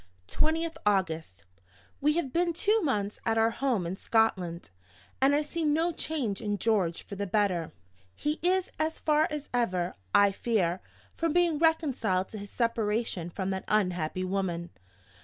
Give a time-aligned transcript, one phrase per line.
[0.29, 1.45] "20th August.
[2.01, 4.71] We have been two months at our home in Scotland,
[5.21, 7.71] and I see no change in George for the better.
[8.15, 10.81] He is as far as ever, I fear,
[11.13, 14.71] from being reconciled to his separation from that unhappy woman.